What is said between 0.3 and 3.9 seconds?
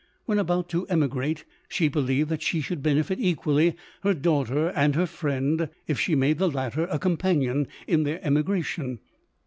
about to emigrate, she believed that she should benefit equally